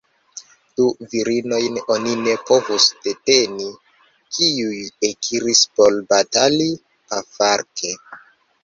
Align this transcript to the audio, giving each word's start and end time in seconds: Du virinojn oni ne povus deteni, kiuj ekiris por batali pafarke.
Du 0.79 0.85
virinojn 1.11 1.77
oni 1.97 2.15
ne 2.21 2.33
povus 2.47 2.89
deteni, 3.05 3.69
kiuj 4.39 4.83
ekiris 5.13 5.65
por 5.77 6.03
batali 6.15 6.71
pafarke. 6.93 7.97